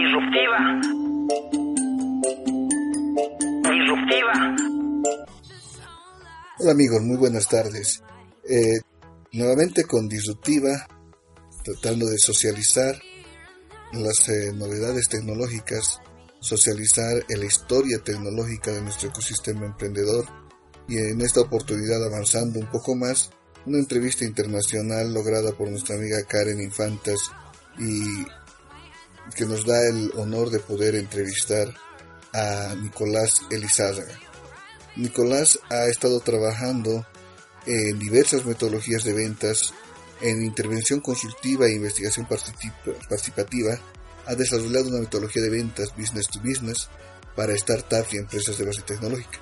Disruptiva. 0.00 0.60
Disruptiva. 3.70 4.56
Hola 6.58 6.72
amigos, 6.72 7.02
muy 7.02 7.18
buenas 7.18 7.46
tardes. 7.48 8.02
Eh, 8.48 8.80
nuevamente 9.32 9.84
con 9.84 10.08
Disruptiva, 10.08 10.88
tratando 11.62 12.06
de 12.06 12.16
socializar 12.16 12.98
las 13.92 14.26
eh, 14.30 14.54
novedades 14.54 15.10
tecnológicas, 15.10 16.00
socializar 16.40 17.26
la 17.28 17.44
historia 17.44 17.98
tecnológica 18.02 18.72
de 18.72 18.80
nuestro 18.80 19.10
ecosistema 19.10 19.66
emprendedor 19.66 20.24
y 20.88 20.96
en 20.96 21.20
esta 21.20 21.42
oportunidad 21.42 22.02
avanzando 22.06 22.58
un 22.58 22.70
poco 22.70 22.94
más, 22.96 23.32
una 23.66 23.76
entrevista 23.76 24.24
internacional 24.24 25.12
lograda 25.12 25.52
por 25.52 25.68
nuestra 25.68 25.96
amiga 25.96 26.24
Karen 26.26 26.62
Infantas 26.62 27.18
y 27.80 28.26
que 29.34 29.46
nos 29.46 29.64
da 29.64 29.88
el 29.88 30.12
honor 30.16 30.50
de 30.50 30.60
poder 30.60 30.94
entrevistar 30.94 31.74
a 32.32 32.74
Nicolás 32.76 33.42
Elizárraga. 33.50 34.18
Nicolás 34.96 35.58
ha 35.70 35.86
estado 35.86 36.20
trabajando 36.20 37.06
en 37.66 37.98
diversas 37.98 38.44
metodologías 38.44 39.04
de 39.04 39.12
ventas, 39.12 39.72
en 40.20 40.42
intervención 40.42 41.00
consultiva 41.00 41.66
e 41.66 41.74
investigación 41.74 42.26
participativa, 42.26 43.78
ha 44.26 44.34
desarrollado 44.34 44.88
una 44.88 45.00
metodología 45.00 45.42
de 45.42 45.50
ventas 45.50 45.94
business 45.96 46.28
to 46.28 46.40
business 46.40 46.88
para 47.34 47.56
startups 47.56 48.14
y 48.14 48.18
empresas 48.18 48.58
de 48.58 48.66
base 48.66 48.82
tecnológica. 48.82 49.38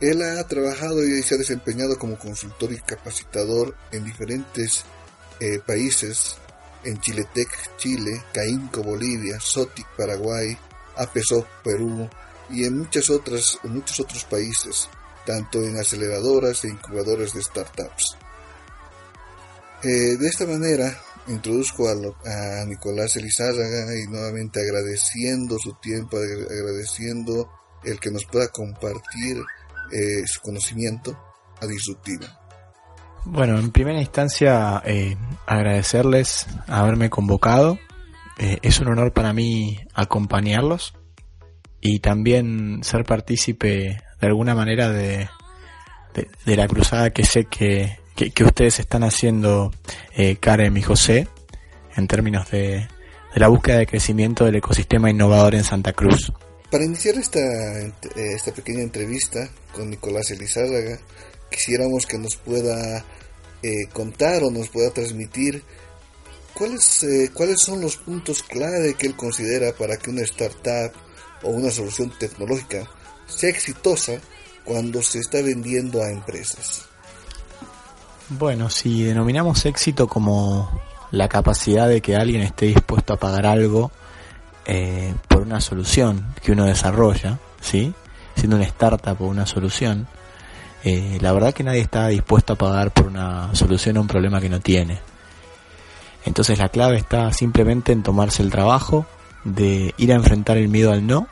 Él 0.00 0.20
ha 0.22 0.46
trabajado 0.48 1.04
y 1.06 1.22
se 1.22 1.36
ha 1.36 1.38
desempeñado 1.38 1.96
como 1.96 2.18
consultor 2.18 2.72
y 2.72 2.80
capacitador 2.80 3.76
en 3.92 4.04
diferentes 4.04 4.84
eh, 5.38 5.60
países, 5.64 6.36
en 6.84 7.00
Chiletec, 7.00 7.76
Chile, 7.76 8.22
Caínco, 8.32 8.82
Bolivia, 8.82 9.38
Sotic, 9.40 9.86
Paraguay, 9.96 10.56
APESO, 10.96 11.46
Perú 11.62 12.08
y 12.50 12.64
en 12.64 12.78
muchas 12.78 13.08
otras, 13.10 13.58
muchos 13.64 14.00
otros 14.00 14.24
países, 14.24 14.88
tanto 15.24 15.62
en 15.62 15.78
aceleradoras 15.78 16.64
e 16.64 16.68
incubadoras 16.68 17.32
de 17.34 17.42
startups. 17.42 18.16
Eh, 19.82 20.16
de 20.16 20.28
esta 20.28 20.46
manera, 20.46 20.96
introduzco 21.28 21.88
a, 21.88 22.64
Nicolás 22.66 23.16
Elizárraga 23.16 23.96
y 23.96 24.06
nuevamente 24.10 24.60
agradeciendo 24.60 25.58
su 25.58 25.74
tiempo, 25.74 26.18
agradeciendo 26.18 27.50
el 27.84 27.98
que 27.98 28.10
nos 28.10 28.24
pueda 28.26 28.48
compartir 28.48 29.38
eh, 29.92 30.22
su 30.26 30.40
conocimiento 30.40 31.18
a 31.60 31.66
Disruptiva. 31.66 32.41
Bueno, 33.24 33.58
en 33.58 33.70
primera 33.70 34.00
instancia 34.00 34.82
eh, 34.84 35.16
agradecerles 35.46 36.46
haberme 36.66 37.08
convocado. 37.08 37.78
Eh, 38.38 38.58
es 38.62 38.80
un 38.80 38.88
honor 38.88 39.12
para 39.12 39.32
mí 39.32 39.78
acompañarlos 39.94 40.94
y 41.80 42.00
también 42.00 42.80
ser 42.82 43.04
partícipe 43.04 44.02
de 44.20 44.26
alguna 44.26 44.54
manera 44.54 44.90
de, 44.90 45.28
de, 46.44 46.56
la 46.56 46.66
cruzada 46.66 47.10
que 47.10 47.24
sé 47.24 47.44
que, 47.44 47.98
que, 48.14 48.44
ustedes 48.44 48.80
están 48.80 49.04
haciendo, 49.04 49.72
eh, 50.14 50.36
Karen 50.36 50.76
y 50.76 50.82
José, 50.82 51.28
en 51.96 52.06
términos 52.06 52.50
de, 52.50 52.88
de 53.34 53.40
la 53.40 53.48
búsqueda 53.48 53.78
de 53.78 53.86
crecimiento 53.86 54.44
del 54.44 54.56
ecosistema 54.56 55.10
innovador 55.10 55.54
en 55.54 55.64
Santa 55.64 55.92
Cruz. 55.92 56.32
Para 56.70 56.84
iniciar 56.84 57.16
esta, 57.16 57.40
esta 58.14 58.52
pequeña 58.52 58.82
entrevista 58.82 59.48
con 59.74 59.90
Nicolás 59.90 60.30
Elizárraga, 60.30 60.98
quisiéramos 61.52 62.06
que 62.06 62.18
nos 62.18 62.34
pueda 62.34 63.04
eh, 63.62 63.86
contar 63.92 64.42
o 64.42 64.50
nos 64.50 64.68
pueda 64.70 64.90
transmitir 64.90 65.62
cuáles, 66.52 67.04
eh, 67.04 67.30
cuáles 67.32 67.60
son 67.60 67.80
los 67.80 67.96
puntos 67.96 68.42
clave 68.42 68.94
que 68.94 69.06
él 69.06 69.14
considera 69.14 69.72
para 69.72 69.96
que 69.96 70.10
una 70.10 70.22
startup 70.22 70.92
o 71.44 71.50
una 71.50 71.70
solución 71.70 72.12
tecnológica 72.18 72.90
sea 73.26 73.50
exitosa 73.50 74.14
cuando 74.64 75.02
se 75.02 75.20
está 75.20 75.40
vendiendo 75.42 76.02
a 76.02 76.10
empresas. 76.10 76.86
Bueno, 78.28 78.70
si 78.70 79.04
denominamos 79.04 79.64
éxito 79.66 80.08
como 80.08 80.82
la 81.10 81.28
capacidad 81.28 81.88
de 81.88 82.00
que 82.00 82.16
alguien 82.16 82.42
esté 82.42 82.66
dispuesto 82.66 83.12
a 83.12 83.16
pagar 83.18 83.46
algo 83.46 83.90
eh, 84.64 85.14
por 85.28 85.42
una 85.42 85.60
solución 85.60 86.34
que 86.42 86.52
uno 86.52 86.64
desarrolla, 86.64 87.38
¿sí? 87.60 87.92
Siendo 88.34 88.56
una 88.56 88.64
startup 88.64 89.20
o 89.20 89.26
una 89.26 89.44
solución, 89.44 90.08
eh, 90.84 91.18
la 91.20 91.32
verdad 91.32 91.54
que 91.54 91.64
nadie 91.64 91.80
está 91.80 92.08
dispuesto 92.08 92.54
a 92.54 92.56
pagar 92.56 92.92
por 92.92 93.06
una 93.06 93.54
solución 93.54 93.96
a 93.96 94.00
un 94.00 94.08
problema 94.08 94.40
que 94.40 94.48
no 94.48 94.60
tiene. 94.60 94.98
Entonces 96.24 96.58
la 96.58 96.68
clave 96.68 96.96
está 96.96 97.32
simplemente 97.32 97.92
en 97.92 98.02
tomarse 98.02 98.42
el 98.42 98.50
trabajo 98.50 99.06
de 99.44 99.94
ir 99.96 100.12
a 100.12 100.16
enfrentar 100.16 100.56
el 100.56 100.68
miedo 100.68 100.92
al 100.92 101.06
no, 101.06 101.26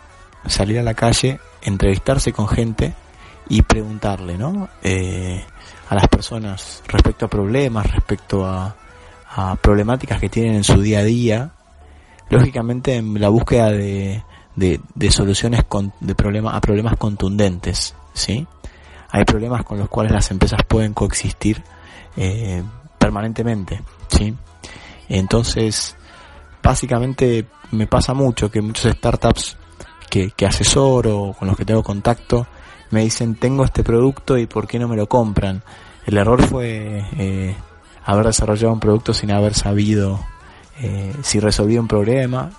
salir 0.47 0.79
a 0.79 0.83
la 0.83 0.95
calle, 0.95 1.39
entrevistarse 1.63 2.33
con 2.33 2.49
gente 2.49 2.95
y 3.49 3.63
preguntarle, 3.63 4.37
¿no? 4.37 4.69
Eh, 4.83 5.45
a 5.89 5.95
las 5.95 6.09
personas 6.09 6.83
respecto 6.87 7.27
a 7.27 7.29
problemas, 7.29 7.91
respecto 7.91 8.47
a, 8.47 8.77
a 9.35 9.57
problemáticas 9.57 10.21
que 10.21 10.29
tienen 10.29 10.55
en 10.55 10.65
su 10.65 10.81
día 10.81 11.01
a 11.01 11.05
día, 11.05 11.53
lógicamente 12.29 12.97
en 12.97 13.21
la 13.21 13.29
búsqueda 13.29 13.71
de, 13.71 14.23
de, 14.55 15.11
soluciones 15.11 15.65
con, 15.65 15.93
de 16.01 16.15
problema, 16.15 16.57
a 16.57 16.61
problemas 16.61 16.97
contundentes, 16.97 17.95
¿sí? 18.13 18.47
Hay 19.13 19.25
problemas 19.25 19.65
con 19.65 19.79
los 19.79 19.89
cuales 19.89 20.13
las 20.13 20.31
empresas 20.31 20.61
pueden 20.67 20.95
coexistir 20.95 21.63
eh, 22.17 22.63
permanentemente, 22.99 23.83
¿sí? 24.09 24.35
Entonces, 25.09 25.97
básicamente 26.63 27.47
me 27.73 27.87
pasa 27.87 28.15
mucho 28.15 28.51
que 28.51 28.61
muchos 28.61 28.93
startups 28.93 29.57
que, 30.09 30.31
que 30.31 30.47
asesoro, 30.47 31.35
con 31.39 31.49
los 31.49 31.57
que 31.57 31.65
tengo 31.65 31.83
contacto, 31.83 32.47
me 32.91 33.03
dicen, 33.03 33.37
tengo 33.37 33.65
este 33.65 33.83
producto 33.83 34.37
y 34.37 34.47
¿por 34.47 34.67
qué 34.67 34.79
no 34.79 34.89
me 34.89 34.97
lo 34.97 35.09
compran? 35.09 35.63
El 36.07 36.19
error 36.19 36.43
fue 36.43 37.05
eh, 37.19 37.57
haber 38.05 38.27
desarrollado 38.27 38.73
un 38.73 38.81
producto 38.81 39.15
sin 39.15 39.31
haber 39.31 39.55
sabido 39.55 40.21
eh, 40.81 41.15
si 41.23 41.41
resolvía 41.41 41.81
un 41.81 41.89
problema 41.89 42.51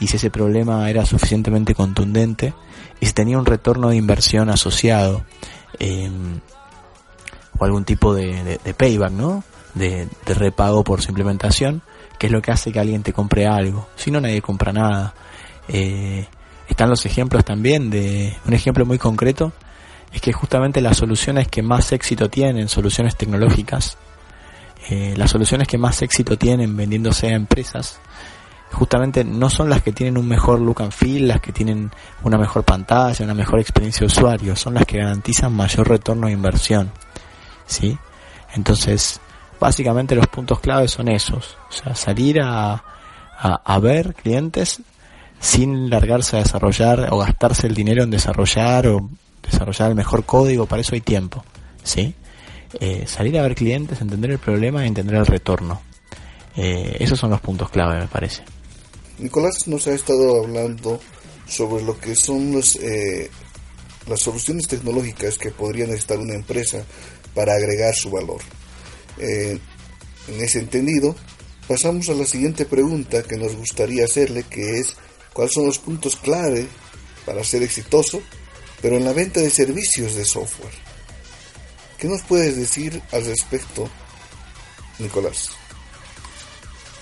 y 0.00 0.06
si 0.06 0.16
ese 0.16 0.30
problema 0.30 0.88
era 0.88 1.04
suficientemente 1.04 1.74
contundente 1.74 2.54
y 3.00 3.06
si 3.06 3.12
tenía 3.12 3.38
un 3.38 3.46
retorno 3.46 3.90
de 3.90 3.96
inversión 3.96 4.48
asociado 4.48 5.24
em, 5.78 6.40
o 7.58 7.64
algún 7.64 7.84
tipo 7.84 8.14
de, 8.14 8.58
payback, 8.76 9.12
¿no? 9.12 9.44
De, 9.74 10.08
repago 10.26 10.84
por 10.84 11.02
su 11.02 11.10
implementación, 11.10 11.82
que 12.18 12.26
es 12.26 12.32
lo 12.32 12.42
que 12.42 12.52
hace 12.52 12.72
que 12.72 12.80
alguien 12.80 13.02
te 13.02 13.12
compre 13.12 13.46
algo. 13.46 13.88
Si 13.96 14.10
no, 14.10 14.20
nadie 14.20 14.42
compra 14.42 14.72
nada. 14.72 15.14
Eh, 15.68 16.26
están 16.68 16.90
los 16.90 17.04
ejemplos 17.06 17.44
también 17.44 17.90
de 17.90 18.36
un 18.46 18.54
ejemplo 18.54 18.86
muy 18.86 18.98
concreto 18.98 19.52
es 20.14 20.20
que 20.20 20.32
justamente 20.32 20.80
las 20.80 20.96
soluciones 20.96 21.48
que 21.48 21.60
más 21.60 21.90
éxito 21.90 22.30
tienen, 22.30 22.68
soluciones 22.68 23.16
tecnológicas, 23.16 23.98
eh, 24.88 25.14
las 25.16 25.30
soluciones 25.32 25.66
que 25.66 25.76
más 25.76 26.00
éxito 26.02 26.38
tienen 26.38 26.76
vendiéndose 26.76 27.28
a 27.28 27.34
empresas, 27.34 27.98
justamente 28.74 29.24
no 29.24 29.48
son 29.48 29.70
las 29.70 29.82
que 29.82 29.92
tienen 29.92 30.18
un 30.18 30.28
mejor 30.28 30.60
look 30.60 30.82
and 30.82 30.92
feel, 30.92 31.28
las 31.28 31.40
que 31.40 31.52
tienen 31.52 31.90
una 32.22 32.36
mejor 32.36 32.64
pantalla, 32.64 33.24
una 33.24 33.34
mejor 33.34 33.60
experiencia 33.60 34.00
de 34.00 34.06
usuario, 34.06 34.56
son 34.56 34.74
las 34.74 34.84
que 34.84 34.98
garantizan 34.98 35.52
mayor 35.52 35.88
retorno 35.88 36.26
de 36.26 36.34
inversión. 36.34 36.90
¿Sí? 37.66 37.96
Entonces, 38.54 39.20
básicamente 39.58 40.14
los 40.14 40.26
puntos 40.26 40.60
claves 40.60 40.90
son 40.90 41.08
esos, 41.08 41.56
o 41.70 41.72
sea, 41.72 41.94
salir 41.94 42.40
a, 42.40 42.84
a, 43.38 43.78
ver 43.78 44.14
clientes 44.14 44.80
sin 45.40 45.90
largarse 45.90 46.36
a 46.36 46.40
desarrollar 46.40 47.08
o 47.10 47.18
gastarse 47.18 47.66
el 47.66 47.74
dinero 47.74 48.02
en 48.02 48.10
desarrollar 48.10 48.86
o 48.88 49.08
desarrollar 49.42 49.90
el 49.90 49.94
mejor 49.94 50.24
código, 50.24 50.66
para 50.66 50.82
eso 50.82 50.94
hay 50.94 51.00
tiempo, 51.00 51.44
¿sí? 51.82 52.14
Eh, 52.80 53.04
salir 53.06 53.38
a 53.38 53.42
ver 53.42 53.54
clientes, 53.54 54.00
entender 54.00 54.30
el 54.32 54.38
problema 54.38 54.84
y 54.84 54.88
entender 54.88 55.16
el 55.16 55.26
retorno. 55.26 55.80
Eh, 56.56 56.96
esos 57.00 57.18
son 57.18 57.30
los 57.30 57.40
puntos 57.40 57.70
clave, 57.70 58.00
me 58.00 58.06
parece. 58.06 58.42
Nicolás 59.18 59.66
nos 59.66 59.86
ha 59.86 59.94
estado 59.94 60.42
hablando 60.42 61.00
sobre 61.46 61.84
lo 61.84 61.98
que 61.98 62.16
son 62.16 62.60
eh, 62.80 63.30
las 64.06 64.20
soluciones 64.20 64.66
tecnológicas 64.66 65.38
que 65.38 65.50
podría 65.50 65.86
necesitar 65.86 66.18
una 66.18 66.34
empresa 66.34 66.84
para 67.34 67.54
agregar 67.54 67.94
su 67.94 68.10
valor. 68.10 68.40
en 69.18 69.60
ese 70.40 70.58
entendido, 70.58 71.14
pasamos 71.68 72.08
a 72.08 72.14
la 72.14 72.26
siguiente 72.26 72.64
pregunta 72.64 73.22
que 73.22 73.36
nos 73.36 73.54
gustaría 73.56 74.04
hacerle, 74.04 74.42
que 74.44 74.78
es 74.78 74.96
cuáles 75.32 75.54
son 75.54 75.66
los 75.66 75.78
puntos 75.78 76.16
clave 76.16 76.66
para 77.24 77.44
ser 77.44 77.62
exitoso, 77.62 78.22
pero 78.82 78.96
en 78.96 79.04
la 79.04 79.12
venta 79.12 79.40
de 79.40 79.50
servicios 79.50 80.14
de 80.14 80.24
software. 80.24 80.74
¿Qué 81.98 82.08
nos 82.08 82.22
puedes 82.22 82.56
decir 82.56 83.00
al 83.12 83.24
respecto, 83.24 83.88
Nicolás? 84.98 85.50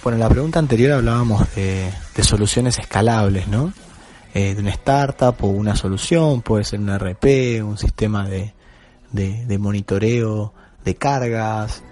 Bueno, 0.02 0.16
en 0.16 0.20
la 0.20 0.28
pregunta 0.28 0.58
anterior 0.58 0.92
hablábamos 0.92 1.54
de, 1.54 1.92
soluciones 2.22 2.78
escalables, 2.78 3.46
¿no? 3.46 3.72
Eh, 4.34 4.54
de 4.54 4.60
una 4.60 4.70
startup 4.70 5.36
o 5.42 5.48
una 5.48 5.76
solución, 5.76 6.42
puede 6.42 6.64
ser 6.64 6.80
un 6.80 6.88
RP, 6.88 7.62
un 7.62 7.78
sistema 7.78 8.26
de, 8.28 8.52
de, 9.12 9.58
monitoreo 9.58 10.52
de 10.84 10.96
cargas, 10.96 11.82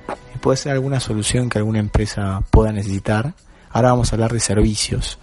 puede 0.40 0.56
ser 0.56 0.72
alguna 0.72 0.98
solución 0.98 1.48
que 1.48 1.58
alguna 1.58 1.78
empresa 1.78 2.42
pueda 2.50 2.72
necesitar 2.72 3.34
Ahora 3.72 3.90
vamos 3.90 4.12
a 4.12 4.16
hablar 4.16 4.32
de 4.32 4.40
servicios. 4.40 5.18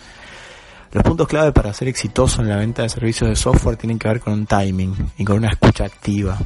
Los 0.94 1.04
puntos 1.04 1.28
clave 1.28 1.52
para 1.52 1.74
ser 1.74 1.90
exitoso 1.90 2.42
en 2.42 2.48
la 2.48 2.56
venta 2.56 2.82
de 2.82 2.90
servicios 2.90 3.30
de 3.30 3.36
software 3.36 3.76
tienen 3.76 4.00
que 4.00 4.08
ver 4.08 4.22
con 4.22 4.34
un 4.34 4.46
timing 4.46 5.12
y 5.18 5.26
con 5.26 5.38
una 5.38 5.50
escucha 5.50 5.84
activa. 5.84 6.38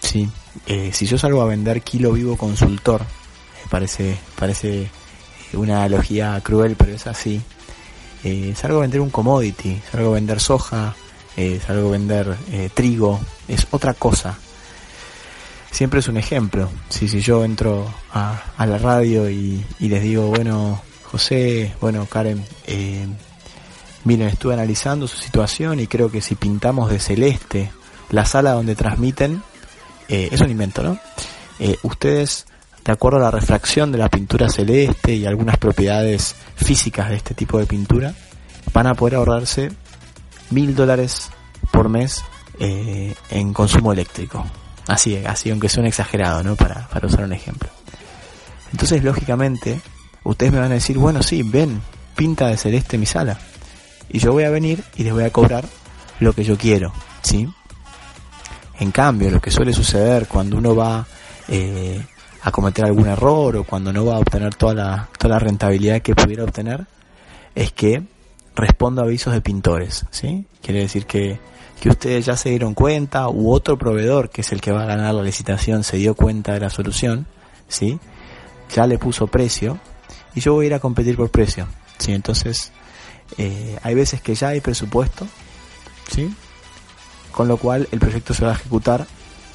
¿sí? 0.00 0.28
Eh, 0.66 0.90
si 0.92 1.06
yo 1.06 1.16
salgo 1.16 1.40
a 1.40 1.46
vender 1.46 1.80
kilo 1.80 2.12
vivo 2.12 2.36
consultor, 2.36 3.00
parece, 3.70 4.18
parece 4.38 4.90
una 5.52 5.78
analogía 5.84 6.40
cruel, 6.42 6.76
pero 6.76 6.92
es 6.92 7.06
así. 7.06 7.40
Eh, 8.24 8.54
salgo 8.56 8.78
a 8.78 8.80
vender 8.82 9.00
un 9.00 9.10
commodity, 9.10 9.80
salgo 9.90 10.10
a 10.10 10.14
vender 10.14 10.40
soja, 10.40 10.96
eh, 11.36 11.60
salgo 11.64 11.88
a 11.88 11.92
vender 11.92 12.36
eh, 12.50 12.70
trigo, 12.72 13.20
es 13.46 13.66
otra 13.70 13.94
cosa. 13.94 14.36
Siempre 15.70 16.00
es 16.00 16.08
un 16.08 16.16
ejemplo. 16.16 16.68
Si, 16.88 17.08
si 17.08 17.20
yo 17.20 17.44
entro 17.44 17.86
a, 18.12 18.42
a 18.56 18.66
la 18.66 18.78
radio 18.78 19.30
y, 19.30 19.64
y, 19.78 19.88
les 19.88 20.02
digo, 20.02 20.28
bueno, 20.28 20.82
José, 21.04 21.74
bueno, 21.80 22.06
Karen, 22.06 22.44
miren, 24.04 24.28
estuve 24.28 24.54
analizando 24.54 25.06
su 25.06 25.18
situación 25.18 25.78
y 25.78 25.86
creo 25.86 26.10
que 26.10 26.20
si 26.20 26.34
pintamos 26.34 26.90
de 26.90 26.98
celeste 26.98 27.70
la 28.10 28.24
sala 28.24 28.52
donde 28.52 28.74
transmiten, 28.74 29.42
es 30.08 30.40
un 30.40 30.50
invento, 30.50 30.82
¿no? 30.82 30.98
Ustedes, 31.82 32.46
de 32.86 32.92
acuerdo 32.92 33.18
a 33.18 33.22
la 33.22 33.30
refracción 33.32 33.90
de 33.90 33.98
la 33.98 34.08
pintura 34.08 34.48
celeste 34.48 35.12
y 35.12 35.26
algunas 35.26 35.56
propiedades 35.56 36.36
físicas 36.54 37.08
de 37.08 37.16
este 37.16 37.34
tipo 37.34 37.58
de 37.58 37.66
pintura, 37.66 38.14
van 38.72 38.86
a 38.86 38.94
poder 38.94 39.16
ahorrarse 39.16 39.72
mil 40.50 40.72
dólares 40.76 41.30
por 41.72 41.88
mes 41.88 42.22
eh, 42.60 43.12
en 43.30 43.52
consumo 43.52 43.92
eléctrico. 43.92 44.46
Así, 44.86 45.16
así, 45.26 45.50
aunque 45.50 45.68
suene 45.68 45.88
exagerado, 45.88 46.44
¿no? 46.44 46.54
Para, 46.54 46.86
para 46.86 47.08
usar 47.08 47.24
un 47.24 47.32
ejemplo. 47.32 47.68
Entonces, 48.70 49.02
lógicamente, 49.02 49.80
ustedes 50.22 50.52
me 50.52 50.60
van 50.60 50.70
a 50.70 50.74
decir, 50.74 50.96
bueno, 50.96 51.24
sí, 51.24 51.42
ven, 51.42 51.82
pinta 52.14 52.46
de 52.46 52.56
celeste 52.56 52.98
mi 52.98 53.06
sala. 53.06 53.36
Y 54.08 54.20
yo 54.20 54.32
voy 54.32 54.44
a 54.44 54.50
venir 54.50 54.84
y 54.94 55.02
les 55.02 55.12
voy 55.12 55.24
a 55.24 55.32
cobrar 55.32 55.64
lo 56.20 56.32
que 56.32 56.44
yo 56.44 56.56
quiero, 56.56 56.92
¿sí? 57.22 57.48
En 58.78 58.92
cambio, 58.92 59.28
lo 59.28 59.40
que 59.40 59.50
suele 59.50 59.72
suceder 59.72 60.28
cuando 60.28 60.56
uno 60.56 60.76
va 60.76 61.04
eh, 61.48 62.00
a 62.46 62.52
cometer 62.52 62.84
algún 62.84 63.08
error 63.08 63.56
o 63.56 63.64
cuando 63.64 63.92
no 63.92 64.04
va 64.06 64.14
a 64.14 64.18
obtener 64.20 64.54
toda 64.54 64.72
la, 64.72 65.08
toda 65.18 65.34
la 65.34 65.40
rentabilidad 65.40 66.00
que 66.00 66.14
pudiera 66.14 66.44
obtener, 66.44 66.86
es 67.56 67.72
que 67.72 68.04
respondo 68.54 69.02
a 69.02 69.04
avisos 69.04 69.32
de 69.32 69.40
pintores, 69.40 70.06
¿sí? 70.12 70.46
Quiere 70.62 70.78
decir 70.78 71.06
que, 71.06 71.40
que 71.80 71.88
ustedes 71.88 72.24
ya 72.24 72.36
se 72.36 72.50
dieron 72.50 72.72
cuenta 72.72 73.28
u 73.28 73.50
otro 73.50 73.76
proveedor, 73.76 74.30
que 74.30 74.42
es 74.42 74.52
el 74.52 74.60
que 74.60 74.70
va 74.70 74.84
a 74.84 74.86
ganar 74.86 75.12
la 75.12 75.24
licitación, 75.24 75.82
se 75.82 75.96
dio 75.96 76.14
cuenta 76.14 76.52
de 76.52 76.60
la 76.60 76.70
solución, 76.70 77.26
¿sí? 77.66 77.98
Ya 78.72 78.86
le 78.86 78.96
puso 78.96 79.26
precio 79.26 79.80
y 80.36 80.40
yo 80.40 80.54
voy 80.54 80.66
a 80.66 80.68
ir 80.68 80.74
a 80.74 80.78
competir 80.78 81.16
por 81.16 81.30
precio, 81.30 81.66
¿sí? 81.98 82.12
Entonces, 82.12 82.70
eh, 83.38 83.76
hay 83.82 83.96
veces 83.96 84.20
que 84.20 84.36
ya 84.36 84.50
hay 84.50 84.60
presupuesto, 84.60 85.26
¿sí? 86.14 86.32
Con 87.32 87.48
lo 87.48 87.56
cual 87.56 87.88
el 87.90 87.98
proyecto 87.98 88.34
se 88.34 88.44
va 88.44 88.52
a 88.52 88.54
ejecutar, 88.54 89.04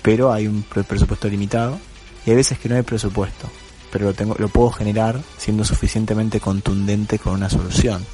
pero 0.01 0.33
hay 0.33 0.47
un 0.47 0.63
presupuesto 0.63 1.29
limitado. 1.29 1.79
Y 2.25 2.29
hay 2.29 2.35
veces 2.35 2.59
que 2.59 2.69
no 2.69 2.75
hay 2.75 2.83
presupuesto, 2.83 3.50
pero 3.91 4.06
lo, 4.06 4.13
tengo, 4.13 4.35
lo 4.38 4.47
puedo 4.47 4.71
generar 4.71 5.19
siendo 5.38 5.63
suficientemente 5.63 6.39
contundente 6.39 7.19
con 7.19 7.33
una 7.33 7.50
solución. 7.50 8.06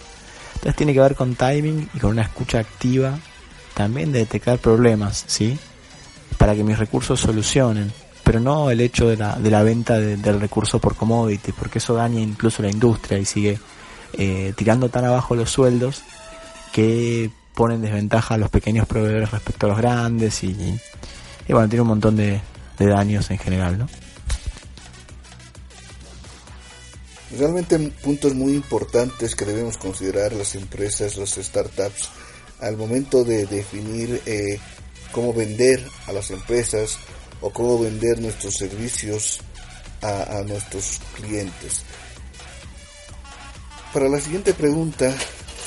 Entonces 0.55 0.75
tiene 0.75 0.93
que 0.93 1.01
ver 1.01 1.15
con 1.15 1.35
timing 1.35 1.89
y 1.93 1.99
con 1.99 2.11
una 2.11 2.23
escucha 2.23 2.59
activa, 2.59 3.17
también 3.73 4.11
de 4.11 4.19
detectar 4.19 4.57
problemas, 4.59 5.23
¿sí? 5.27 5.57
Para 6.37 6.55
que 6.55 6.63
mis 6.63 6.79
recursos 6.79 7.19
solucionen, 7.19 7.91
pero 8.23 8.39
no 8.39 8.71
el 8.71 8.81
hecho 8.81 9.07
de 9.07 9.17
la, 9.17 9.35
de 9.35 9.51
la 9.51 9.63
venta 9.63 9.99
de, 9.99 10.17
del 10.17 10.39
recurso 10.39 10.79
por 10.79 10.95
commodity, 10.95 11.51
porque 11.51 11.77
eso 11.77 11.93
daña 11.93 12.19
incluso 12.19 12.63
la 12.63 12.71
industria 12.71 13.19
y 13.19 13.25
sigue 13.25 13.59
eh, 14.13 14.53
tirando 14.55 14.89
tan 14.89 15.05
abajo 15.05 15.35
los 15.35 15.51
sueldos 15.51 16.01
que 16.71 17.29
ponen 17.53 17.81
desventaja 17.81 18.35
a 18.35 18.37
los 18.37 18.49
pequeños 18.49 18.87
proveedores 18.87 19.31
respecto 19.31 19.65
a 19.65 19.69
los 19.69 19.77
grandes 19.77 20.43
y, 20.43 20.49
y 21.47 21.53
bueno, 21.53 21.67
tiene 21.69 21.81
un 21.81 21.87
montón 21.87 22.15
de, 22.15 22.41
de 22.77 22.87
daños 22.87 23.29
en 23.31 23.37
general, 23.37 23.77
¿no? 23.77 23.87
Realmente 27.37 27.77
puntos 28.01 28.33
muy 28.33 28.53
importantes 28.53 29.35
que 29.35 29.45
debemos 29.45 29.77
considerar 29.77 30.31
las 30.33 30.55
empresas, 30.55 31.17
las 31.17 31.31
startups, 31.31 32.09
al 32.61 32.77
momento 32.77 33.23
de 33.23 33.45
definir 33.45 34.21
eh, 34.25 34.59
cómo 35.11 35.33
vender 35.33 35.85
a 36.07 36.13
las 36.13 36.31
empresas 36.31 36.97
o 37.41 37.51
cómo 37.51 37.79
vender 37.79 38.21
nuestros 38.21 38.55
servicios 38.55 39.41
a, 40.01 40.37
a 40.39 40.43
nuestros 40.43 40.99
clientes. 41.15 41.83
Para 43.93 44.07
la 44.07 44.21
siguiente 44.21 44.53
pregunta, 44.53 45.13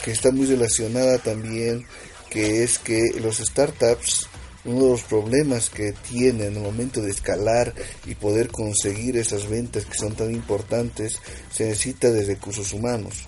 que 0.03 0.13
está 0.13 0.31
muy 0.31 0.47
relacionada 0.47 1.19
también, 1.19 1.87
que 2.31 2.63
es 2.63 2.79
que 2.79 3.21
los 3.21 3.39
startups 3.39 4.29
uno 4.65 4.85
de 4.85 4.91
los 4.91 5.03
problemas 5.03 5.71
que 5.71 5.93
tienen 5.93 6.49
en 6.49 6.57
el 6.57 6.63
momento 6.63 7.01
de 7.01 7.11
escalar 7.11 7.75
y 8.07 8.15
poder 8.15 8.49
conseguir 8.49 9.17
esas 9.17 9.49
ventas 9.49 9.87
que 9.87 9.99
son 9.99 10.15
tan 10.15 10.33
importantes 10.33 11.19
se 11.51 11.67
necesita 11.67 12.11
de 12.11 12.27
recursos 12.27 12.73
humanos. 12.73 13.27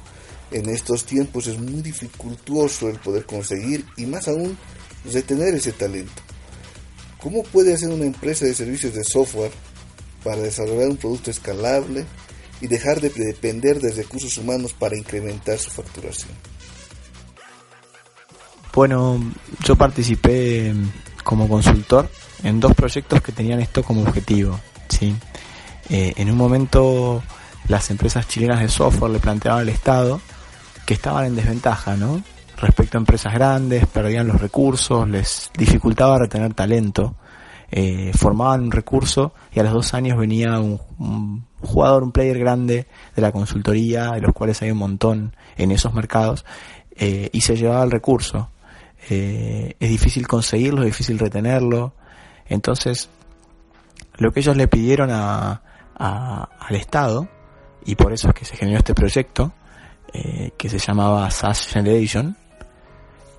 En 0.51 0.69
estos 0.69 1.07
tiempos 1.07 1.47
es 1.47 1.59
muy 1.59 1.81
dificultuoso 1.81 2.89
el 2.89 2.99
poder 2.99 3.25
conseguir 3.25 3.87
y 3.97 4.05
más 4.05 4.29
aún 4.29 4.59
retener 5.11 5.55
ese 5.55 5.73
talento. 5.73 6.23
¿Cómo 7.21 7.43
puede 7.45 7.73
hacer 7.73 7.89
una 7.89 8.05
empresa 8.05 8.45
de 8.45 8.55
servicios 8.55 8.95
de 8.95 9.05
software 9.05 9.53
para 10.23 10.43
desarrollar 10.43 10.89
un 10.89 10.97
producto 10.97 11.31
escalable 11.31 12.05
y 12.61 12.67
dejar 12.67 13.01
de 13.01 13.09
depender 13.11 13.81
de 13.81 13.93
recursos 13.93 14.37
humanos 14.37 14.75
para 14.75 14.97
incrementar 14.97 15.59
su 15.59 15.71
facturación? 15.71 16.31
Bueno, 18.75 19.33
yo 19.65 19.77
participé 19.77 20.73
como 21.23 21.49
consultor 21.49 22.09
en 22.43 22.61
dos 22.61 22.75
proyectos 22.75 23.21
que 23.23 23.33
tenían 23.33 23.61
esto 23.61 23.83
como 23.83 24.03
objetivo. 24.03 24.59
¿sí? 24.89 25.15
Eh, 25.89 26.13
en 26.17 26.31
un 26.31 26.37
momento 26.37 27.23
las 27.69 27.91
empresas 27.91 28.27
chilenas 28.29 28.61
de 28.61 28.69
software 28.69 29.13
le 29.13 29.19
planteaban 29.19 29.61
al 29.61 29.69
Estado 29.69 30.21
que 30.87 30.95
estaban 30.95 31.27
en 31.27 31.37
desventaja, 31.37 31.97
¿no? 31.97 32.23
Respecto 32.57 32.97
a 32.97 33.01
empresas 33.01 33.33
grandes, 33.35 33.87
perdían 33.87 34.29
los 34.29 34.41
recursos, 34.41 35.09
les 35.09 35.51
dificultaba 35.57 36.19
retener 36.19 36.55
talento, 36.55 37.17
eh, 37.71 38.13
formaban 38.15 38.63
un 38.63 38.71
recurso 38.71 39.33
y 39.53 39.61
a 39.61 39.63
los 39.65 39.73
dos 39.73 39.95
años 39.95 40.19
venía 40.19 40.61
un, 40.61 41.47
jugador, 41.61 42.03
un 42.03 42.13
player 42.13 42.39
grande 42.39 42.87
de 43.17 43.23
la 43.23 43.33
consultoría, 43.33 44.13
de 44.13 44.21
los 44.21 44.33
cuales 44.33 44.61
hay 44.63 44.71
un 44.71 44.79
montón 44.79 45.35
en 45.57 45.71
esos 45.71 45.95
mercados, 45.95 46.45
eh, 46.95 47.31
y 47.33 47.41
se 47.41 47.57
llevaba 47.57 47.83
el 47.85 47.91
recurso 47.91 48.52
eh, 49.11 49.75
es 49.79 49.91
difícil 49.91 50.27
conseguirlo, 50.27 50.83
es 50.83 50.87
difícil 50.87 51.19
retenerlo. 51.19 51.95
Entonces, 52.47 53.09
lo 54.19 54.33
que 54.33 54.41
ellos 54.41 54.57
le 54.57 54.69
pidieron 54.69 55.11
a, 55.11 55.63
al 55.97 56.77
Estado, 56.77 57.29
y 57.85 57.95
por 57.95 58.13
eso 58.13 58.29
es 58.29 58.35
que 58.35 58.45
se 58.45 58.57
generó 58.57 58.79
este 58.79 58.95
proyecto, 58.95 59.53
eh, 60.13 60.51
que 60.57 60.69
se 60.69 60.79
llamaba 60.79 61.31
SaaS 61.31 61.67
Generation, 61.67 62.37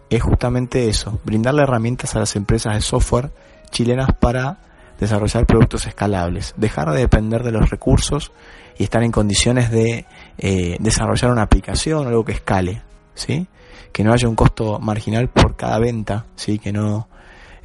es 0.09 0.21
justamente 0.21 0.89
eso, 0.89 1.19
brindarle 1.23 1.63
herramientas 1.63 2.15
a 2.15 2.19
las 2.19 2.35
empresas 2.35 2.75
de 2.75 2.81
software 2.81 3.31
chilenas 3.71 4.09
para 4.19 4.57
desarrollar 4.99 5.45
productos 5.45 5.87
escalables, 5.87 6.53
dejar 6.57 6.91
de 6.91 6.99
depender 6.99 7.43
de 7.43 7.51
los 7.51 7.69
recursos 7.69 8.31
y 8.77 8.83
estar 8.83 9.03
en 9.03 9.11
condiciones 9.11 9.71
de 9.71 10.05
eh, 10.37 10.77
desarrollar 10.79 11.31
una 11.31 11.43
aplicación 11.43 12.05
o 12.05 12.09
algo 12.09 12.25
que 12.25 12.33
escale, 12.33 12.81
¿sí? 13.15 13.47
que 13.93 14.03
no 14.03 14.11
haya 14.11 14.27
un 14.27 14.35
costo 14.35 14.79
marginal 14.79 15.29
por 15.29 15.55
cada 15.55 15.77
venta, 15.79 16.25
sí, 16.35 16.57
que 16.59 16.73
no, 16.73 17.07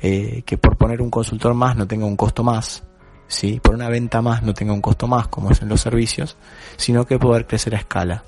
eh, 0.01 0.43
que 0.45 0.59
por 0.59 0.77
poner 0.77 1.01
un 1.01 1.11
consultor 1.11 1.55
más 1.55 1.75
no 1.75 1.89
tenga 1.89 2.05
un 2.05 2.17
costo 2.17 2.45
más, 2.45 2.85
sí, 3.27 3.59
por 3.61 3.75
una 3.75 3.89
venta 3.89 4.21
más 4.21 4.43
no 4.43 4.53
tenga 4.53 4.75
un 4.75 4.83
costo 4.83 5.09
más, 5.09 5.29
como 5.29 5.51
es 5.51 5.63
en 5.63 5.71
los 5.71 5.81
servicios, 5.81 6.37
sino 6.77 7.07
que 7.07 7.19
poder 7.19 7.47
crecer 7.47 7.75
a 7.75 7.79
escala. 7.79 8.25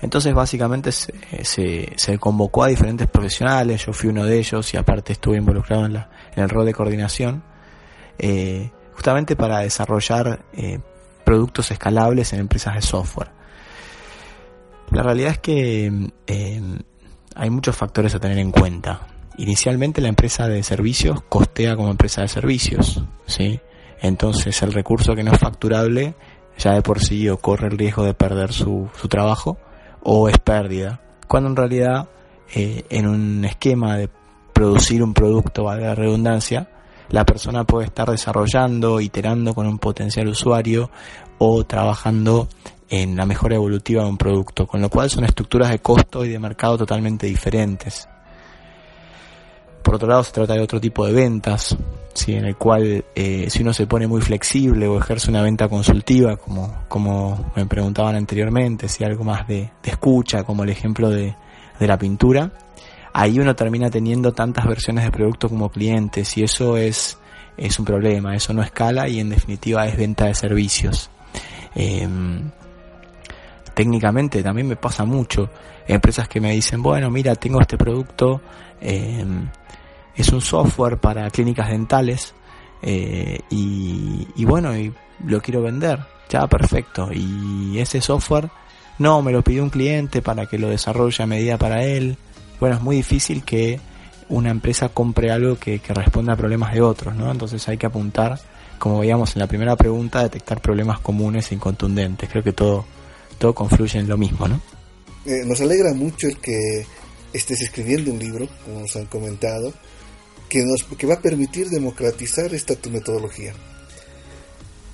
Entonces 0.00 0.32
básicamente 0.32 0.90
se, 0.92 2.18
convocó 2.18 2.64
a 2.64 2.68
diferentes 2.68 3.08
profesionales, 3.08 3.84
yo 3.84 3.92
fui 3.92 4.08
uno 4.08 4.24
de 4.24 4.38
ellos 4.38 4.72
y 4.72 4.76
aparte 4.76 5.12
estuve 5.12 5.36
involucrado 5.36 5.86
en, 5.86 5.94
la, 5.94 6.08
en 6.34 6.44
el 6.44 6.48
rol 6.48 6.64
de 6.64 6.72
coordinación, 6.72 7.42
eh, 8.16 8.70
justamente 8.94 9.36
para 9.36 9.58
desarrollar 9.58 10.44
eh, 10.52 10.78
productos 11.24 11.72
escalables 11.72 12.32
en 12.32 12.40
empresas 12.40 12.76
de 12.76 12.82
software. 12.82 13.38
La 14.90 15.02
realidad 15.02 15.32
es 15.32 15.38
que 15.38 16.10
eh, 16.26 16.62
hay 17.34 17.50
muchos 17.50 17.76
factores 17.76 18.14
a 18.14 18.20
tener 18.20 18.38
en 18.38 18.50
cuenta. 18.50 19.06
Inicialmente 19.36 20.00
la 20.00 20.08
empresa 20.08 20.48
de 20.48 20.62
servicios 20.62 21.22
costea 21.28 21.76
como 21.76 21.90
empresa 21.90 22.22
de 22.22 22.28
servicios, 22.28 23.02
¿sí? 23.26 23.60
Entonces 24.00 24.60
el 24.62 24.72
recurso 24.72 25.14
que 25.14 25.22
no 25.22 25.32
es 25.32 25.38
facturable 25.38 26.14
ya 26.58 26.72
de 26.72 26.82
por 26.82 27.00
sí 27.00 27.28
o 27.28 27.38
corre 27.38 27.68
el 27.68 27.78
riesgo 27.78 28.04
de 28.04 28.14
perder 28.14 28.52
su, 28.52 28.88
su 29.00 29.08
trabajo 29.08 29.58
o 30.02 30.28
es 30.28 30.38
pérdida. 30.38 31.00
Cuando 31.28 31.50
en 31.50 31.56
realidad 31.56 32.08
eh, 32.54 32.84
en 32.90 33.06
un 33.06 33.44
esquema 33.44 33.96
de 33.96 34.08
producir 34.52 35.02
un 35.02 35.14
producto, 35.14 35.64
valga 35.64 35.88
la 35.88 35.94
redundancia, 35.94 36.68
la 37.10 37.24
persona 37.24 37.64
puede 37.64 37.86
estar 37.86 38.10
desarrollando, 38.10 39.00
iterando 39.00 39.54
con 39.54 39.66
un 39.66 39.78
potencial 39.78 40.28
usuario 40.28 40.90
o 41.38 41.64
trabajando 41.64 42.48
en 42.88 43.16
la 43.16 43.26
mejora 43.26 43.56
evolutiva 43.56 44.02
de 44.02 44.08
un 44.08 44.18
producto, 44.18 44.66
con 44.66 44.80
lo 44.80 44.88
cual 44.88 45.10
son 45.10 45.24
estructuras 45.24 45.70
de 45.70 45.78
costo 45.80 46.24
y 46.24 46.28
de 46.28 46.38
mercado 46.38 46.78
totalmente 46.78 47.26
diferentes. 47.26 48.08
Por 49.82 49.94
otro 49.94 50.08
lado, 50.08 50.24
se 50.24 50.32
trata 50.32 50.54
de 50.54 50.60
otro 50.60 50.80
tipo 50.80 51.06
de 51.06 51.12
ventas, 51.12 51.76
¿sí? 52.12 52.34
en 52.34 52.44
el 52.44 52.56
cual 52.56 53.04
eh, 53.14 53.46
si 53.48 53.62
uno 53.62 53.72
se 53.72 53.86
pone 53.86 54.06
muy 54.06 54.20
flexible 54.20 54.86
o 54.86 54.98
ejerce 54.98 55.30
una 55.30 55.42
venta 55.42 55.68
consultiva, 55.68 56.36
como, 56.36 56.84
como 56.88 57.52
me 57.56 57.64
preguntaban 57.66 58.16
anteriormente, 58.16 58.88
si 58.88 59.04
algo 59.04 59.24
más 59.24 59.46
de, 59.46 59.70
escucha, 59.84 60.44
como 60.44 60.64
el 60.64 60.70
ejemplo 60.70 61.08
de, 61.10 61.34
de 61.78 61.86
la 61.86 61.98
pintura, 61.98 62.50
ahí 63.12 63.38
uno 63.38 63.54
termina 63.56 63.90
teniendo 63.90 64.32
tantas 64.32 64.66
versiones 64.66 65.04
de 65.04 65.10
producto 65.10 65.48
como 65.48 65.70
clientes 65.70 66.36
y 66.36 66.42
eso 66.42 66.76
es, 66.76 67.18
es 67.56 67.78
un 67.78 67.84
problema, 67.84 68.34
eso 68.34 68.52
no 68.52 68.62
escala 68.62 69.08
y 69.08 69.20
en 69.20 69.30
definitiva 69.30 69.86
es 69.86 69.96
venta 69.96 70.26
de 70.26 70.34
servicios. 70.34 71.10
Em, 71.74 72.50
técnicamente 73.78 74.42
también 74.42 74.66
me 74.66 74.74
pasa 74.74 75.04
mucho. 75.04 75.50
Empresas 75.86 76.26
que 76.26 76.40
me 76.40 76.50
dicen, 76.50 76.82
bueno, 76.82 77.10
mira, 77.10 77.36
tengo 77.36 77.60
este 77.60 77.78
producto, 77.78 78.40
em, 78.80 79.48
es 80.16 80.32
un 80.32 80.40
software 80.40 80.98
para 80.98 81.30
clínicas 81.30 81.68
dentales 81.68 82.34
eh, 82.82 83.38
y, 83.50 84.44
bueno, 84.44 84.76
y 84.76 84.92
lo 85.24 85.40
quiero 85.40 85.62
vender. 85.62 86.00
Ya, 86.28 86.48
perfecto. 86.48 87.10
Y 87.12 87.78
ese 87.78 88.00
software, 88.00 88.50
no, 88.98 89.22
me 89.22 89.30
lo 89.30 89.42
pidió 89.42 89.62
un 89.62 89.70
cliente 89.70 90.22
para 90.22 90.46
que 90.46 90.58
lo 90.58 90.68
desarrolle 90.68 91.22
a 91.22 91.28
medida 91.28 91.56
para 91.56 91.84
él. 91.84 92.16
Bueno, 92.58 92.74
es 92.74 92.82
muy 92.82 92.96
difícil 92.96 93.44
que 93.44 93.78
una 94.28 94.50
empresa 94.50 94.88
compre 94.88 95.30
algo 95.30 95.54
que, 95.54 95.78
que 95.78 95.94
responda 95.94 96.32
a 96.32 96.36
problemas 96.36 96.74
de 96.74 96.82
otros, 96.82 97.14
¿no? 97.14 97.30
Entonces 97.30 97.68
hay 97.68 97.78
que 97.78 97.86
apuntar, 97.86 98.40
como 98.80 98.98
veíamos 98.98 99.36
en 99.36 99.40
la 99.40 99.46
primera 99.46 99.76
pregunta, 99.76 100.24
detectar 100.24 100.60
problemas 100.60 100.98
comunes 100.98 101.52
e 101.52 101.54
incontundentes. 101.54 102.28
Creo 102.28 102.42
que 102.42 102.52
todo 102.52 102.97
todo 103.38 103.54
confluye 103.54 103.98
en 103.98 104.08
lo 104.08 104.18
mismo, 104.18 104.46
¿no? 104.48 104.60
Eh, 105.24 105.44
nos 105.44 105.60
alegra 105.60 105.94
mucho 105.94 106.26
el 106.28 106.38
que 106.38 106.86
estés 107.32 107.60
escribiendo 107.60 108.10
un 108.10 108.18
libro, 108.18 108.48
como 108.64 108.80
nos 108.80 108.96
han 108.96 109.06
comentado, 109.06 109.72
que, 110.48 110.64
nos, 110.64 110.84
que 110.84 111.06
va 111.06 111.14
a 111.14 111.22
permitir 111.22 111.68
democratizar 111.68 112.54
esta 112.54 112.74
tu 112.74 112.90
metodología. 112.90 113.52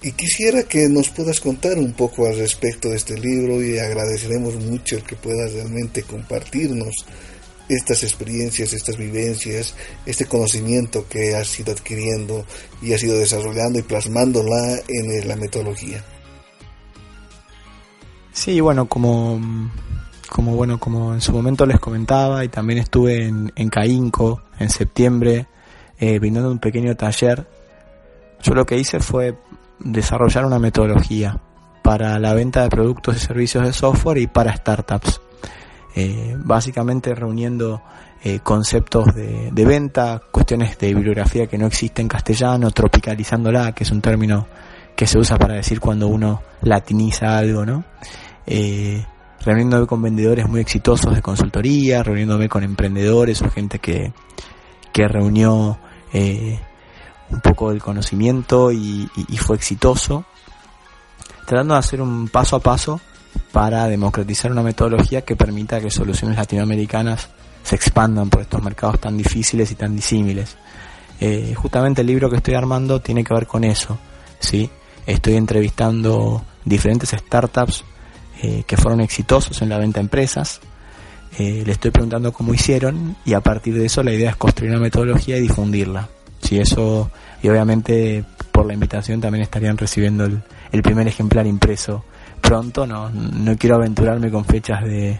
Y 0.02 0.12
quisiera 0.12 0.64
que 0.64 0.88
nos 0.88 1.08
puedas 1.08 1.40
contar 1.40 1.78
un 1.78 1.92
poco 1.94 2.26
al 2.26 2.36
respecto 2.36 2.90
de 2.90 2.96
este 2.96 3.18
libro 3.18 3.62
y 3.62 3.78
agradeceremos 3.78 4.56
mucho 4.56 4.96
el 4.96 5.04
que 5.04 5.16
puedas 5.16 5.52
realmente 5.52 6.02
compartirnos 6.02 7.06
estas 7.68 8.02
experiencias, 8.02 8.74
estas 8.74 8.98
vivencias, 8.98 9.74
este 10.04 10.26
conocimiento 10.26 11.06
que 11.08 11.34
has 11.34 11.58
ido 11.58 11.72
adquiriendo 11.72 12.44
y 12.82 12.92
has 12.92 13.02
ido 13.02 13.18
desarrollando 13.18 13.78
y 13.78 13.82
plasmándola 13.82 14.82
en 14.88 15.26
la 15.26 15.36
metodología. 15.36 16.04
Sí, 18.34 18.60
bueno, 18.60 18.86
como, 18.86 19.40
como 20.28 20.56
bueno, 20.56 20.80
como 20.80 21.14
en 21.14 21.20
su 21.20 21.30
momento 21.32 21.66
les 21.66 21.78
comentaba 21.78 22.44
y 22.44 22.48
también 22.48 22.80
estuve 22.80 23.28
en, 23.28 23.52
en 23.54 23.68
Caínco 23.70 24.42
en 24.58 24.70
septiembre 24.70 25.46
eh, 26.00 26.18
brindando 26.18 26.50
un 26.50 26.58
pequeño 26.58 26.96
taller. 26.96 27.46
Yo 28.42 28.54
lo 28.54 28.66
que 28.66 28.76
hice 28.76 28.98
fue 28.98 29.38
desarrollar 29.78 30.44
una 30.44 30.58
metodología 30.58 31.40
para 31.84 32.18
la 32.18 32.34
venta 32.34 32.62
de 32.62 32.70
productos 32.70 33.16
y 33.16 33.20
servicios 33.20 33.64
de 33.64 33.72
software 33.72 34.18
y 34.18 34.26
para 34.26 34.56
startups. 34.56 35.20
Eh, 35.94 36.34
básicamente 36.36 37.14
reuniendo 37.14 37.82
eh, 38.24 38.40
conceptos 38.42 39.14
de, 39.14 39.52
de, 39.52 39.64
venta, 39.64 40.20
cuestiones 40.32 40.76
de 40.76 40.92
bibliografía 40.92 41.46
que 41.46 41.56
no 41.56 41.66
existe 41.66 42.02
en 42.02 42.08
castellano, 42.08 42.72
tropicalizándola, 42.72 43.70
que 43.72 43.84
es 43.84 43.92
un 43.92 44.00
término 44.00 44.48
que 44.96 45.06
se 45.06 45.18
usa 45.18 45.38
para 45.38 45.54
decir 45.54 45.78
cuando 45.80 46.08
uno 46.08 46.42
latiniza 46.62 47.38
algo, 47.38 47.64
¿no? 47.64 47.84
Eh, 48.46 49.04
reuniéndome 49.44 49.86
con 49.86 50.00
vendedores 50.02 50.48
muy 50.48 50.60
exitosos 50.60 51.14
de 51.14 51.22
consultoría, 51.22 52.02
reuniéndome 52.02 52.48
con 52.48 52.64
emprendedores 52.64 53.42
o 53.42 53.50
gente 53.50 53.78
que, 53.78 54.12
que 54.92 55.08
reunió 55.08 55.78
eh, 56.12 56.58
un 57.30 57.40
poco 57.40 57.70
del 57.70 57.82
conocimiento 57.82 58.72
y, 58.72 59.08
fue 59.38 59.56
exitoso, 59.56 60.24
tratando 61.46 61.74
de 61.74 61.80
hacer 61.80 62.00
un 62.00 62.28
paso 62.28 62.56
a 62.56 62.60
paso 62.60 63.00
para 63.52 63.86
democratizar 63.88 64.50
una 64.52 64.62
metodología 64.62 65.22
que 65.22 65.36
permita 65.36 65.80
que 65.80 65.90
soluciones 65.90 66.36
latinoamericanas 66.36 67.28
se 67.62 67.76
expandan 67.76 68.30
por 68.30 68.42
estos 68.42 68.62
mercados 68.62 69.00
tan 69.00 69.16
difíciles 69.16 69.70
y 69.70 69.74
tan 69.74 69.96
disímiles. 69.96 70.56
Eh, 71.20 71.54
justamente 71.54 72.02
el 72.02 72.06
libro 72.06 72.30
que 72.30 72.36
estoy 72.36 72.54
armando 72.54 73.00
tiene 73.00 73.24
que 73.24 73.34
ver 73.34 73.46
con 73.46 73.64
eso, 73.64 73.98
¿sí? 74.38 74.70
Estoy 75.06 75.34
entrevistando 75.34 76.44
diferentes 76.64 77.10
startups 77.10 77.84
eh, 78.42 78.64
que 78.66 78.76
fueron 78.76 79.00
exitosos 79.00 79.60
en 79.62 79.68
la 79.68 79.78
venta 79.78 80.00
a 80.00 80.02
empresas. 80.02 80.60
Eh, 81.38 81.62
le 81.66 81.72
estoy 81.72 81.90
preguntando 81.90 82.32
cómo 82.32 82.54
hicieron 82.54 83.16
y 83.24 83.34
a 83.34 83.40
partir 83.40 83.74
de 83.74 83.86
eso 83.86 84.02
la 84.02 84.12
idea 84.12 84.30
es 84.30 84.36
construir 84.36 84.70
una 84.72 84.80
metodología 84.80 85.36
y 85.36 85.40
difundirla. 85.40 86.08
Si 86.40 86.58
eso, 86.58 87.10
y 87.42 87.48
obviamente 87.48 88.24
por 88.52 88.66
la 88.66 88.74
invitación 88.74 89.20
también 89.20 89.42
estarían 89.42 89.76
recibiendo 89.76 90.24
el, 90.24 90.42
el 90.70 90.82
primer 90.82 91.08
ejemplar 91.08 91.46
impreso 91.46 92.04
pronto. 92.40 92.86
No, 92.86 93.10
no 93.10 93.56
quiero 93.56 93.76
aventurarme 93.76 94.30
con 94.30 94.44
fechas 94.44 94.84
de, 94.84 95.18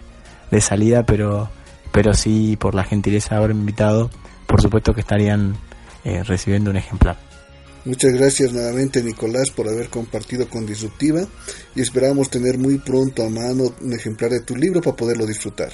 de 0.51 0.61
salida, 0.61 1.03
pero, 1.03 1.49
pero 1.91 2.13
sí 2.13 2.55
por 2.57 2.75
la 2.75 2.83
gentileza 2.83 3.31
de 3.31 3.37
haberme 3.37 3.61
invitado, 3.61 4.09
por 4.47 4.61
supuesto 4.61 4.93
que 4.93 5.01
estarían 5.01 5.55
eh, 6.03 6.23
recibiendo 6.23 6.69
un 6.69 6.77
ejemplar. 6.77 7.17
Muchas 7.85 8.13
gracias 8.13 8.51
nuevamente 8.51 9.03
Nicolás 9.03 9.51
por 9.51 9.67
haber 9.67 9.89
compartido 9.89 10.49
con 10.49 10.65
Disruptiva 10.65 11.27
y 11.75 11.81
esperamos 11.81 12.31
tener 12.31 12.57
muy 12.57 12.79
pronto 12.79 13.23
a 13.23 13.29
mano 13.29 13.75
un 13.79 13.93
ejemplar 13.93 14.31
de 14.31 14.41
tu 14.41 14.55
libro 14.55 14.81
para 14.81 14.95
poderlo 14.95 15.27
disfrutar. 15.27 15.71